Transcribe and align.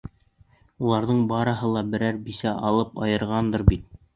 Уларҙың 0.85 1.19
барыһы 1.33 1.69
ла 1.75 1.85
берәр 1.91 2.19
бисә 2.31 2.57
алып 2.71 3.01
айырғандыр 3.09 3.69
бит? 3.73 3.91